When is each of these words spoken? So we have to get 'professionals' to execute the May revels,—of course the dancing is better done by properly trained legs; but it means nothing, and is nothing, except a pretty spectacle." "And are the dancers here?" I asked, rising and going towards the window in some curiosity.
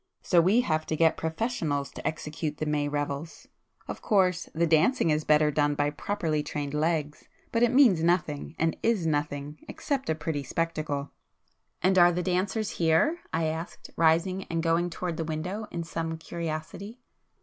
So 0.23 0.41
we 0.41 0.61
have 0.61 0.87
to 0.87 0.95
get 0.95 1.15
'professionals' 1.15 1.91
to 1.91 2.07
execute 2.07 2.57
the 2.57 2.65
May 2.65 2.87
revels,—of 2.87 4.01
course 4.01 4.49
the 4.51 4.65
dancing 4.65 5.11
is 5.11 5.23
better 5.23 5.51
done 5.51 5.75
by 5.75 5.91
properly 5.91 6.41
trained 6.41 6.73
legs; 6.73 7.25
but 7.51 7.61
it 7.61 7.71
means 7.71 8.01
nothing, 8.01 8.55
and 8.57 8.75
is 8.81 9.05
nothing, 9.05 9.59
except 9.67 10.09
a 10.09 10.15
pretty 10.15 10.41
spectacle." 10.41 11.11
"And 11.83 11.99
are 11.99 12.11
the 12.11 12.23
dancers 12.23 12.71
here?" 12.71 13.19
I 13.31 13.43
asked, 13.43 13.91
rising 13.95 14.45
and 14.45 14.63
going 14.63 14.89
towards 14.89 15.17
the 15.17 15.23
window 15.23 15.67
in 15.69 15.83
some 15.83 16.17
curiosity. 16.17 16.97